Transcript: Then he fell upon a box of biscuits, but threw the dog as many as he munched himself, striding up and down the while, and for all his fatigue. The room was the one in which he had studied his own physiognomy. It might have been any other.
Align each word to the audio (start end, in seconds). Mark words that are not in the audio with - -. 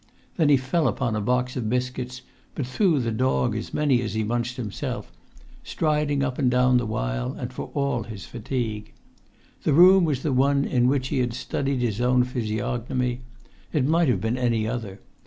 Then 0.35 0.49
he 0.49 0.57
fell 0.57 0.87
upon 0.87 1.15
a 1.15 1.21
box 1.21 1.55
of 1.55 1.69
biscuits, 1.69 2.23
but 2.55 2.65
threw 2.65 2.99
the 2.99 3.11
dog 3.11 3.55
as 3.55 3.71
many 3.71 4.01
as 4.01 4.15
he 4.15 4.23
munched 4.23 4.57
himself, 4.57 5.11
striding 5.63 6.23
up 6.23 6.39
and 6.39 6.49
down 6.49 6.77
the 6.77 6.87
while, 6.87 7.33
and 7.33 7.53
for 7.53 7.69
all 7.75 8.01
his 8.01 8.25
fatigue. 8.25 8.93
The 9.61 9.73
room 9.73 10.03
was 10.03 10.23
the 10.23 10.33
one 10.33 10.65
in 10.65 10.87
which 10.87 11.09
he 11.09 11.19
had 11.19 11.35
studied 11.35 11.81
his 11.81 12.01
own 12.01 12.23
physiognomy. 12.23 13.19
It 13.71 13.85
might 13.85 14.09
have 14.09 14.21
been 14.21 14.39
any 14.39 14.67
other. 14.67 15.01